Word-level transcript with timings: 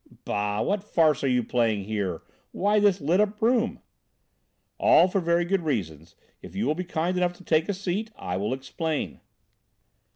"Bah, 0.25 0.63
what 0.63 0.83
farce 0.83 1.23
are 1.23 1.27
you 1.27 1.43
playing 1.43 1.83
here? 1.83 2.23
Why 2.53 2.79
this 2.79 2.99
lit 3.01 3.21
up 3.21 3.39
room?" 3.39 3.81
"All 4.79 5.07
for 5.07 5.21
very 5.21 5.45
good 5.45 5.61
reasons. 5.61 6.15
If 6.41 6.55
you 6.55 6.65
will 6.65 6.73
be 6.73 6.83
kind 6.83 7.17
enough 7.17 7.33
to 7.33 7.43
take 7.43 7.69
a 7.69 7.73
seat, 7.75 8.09
I 8.17 8.35
will 8.35 8.51
explain." 8.51 9.19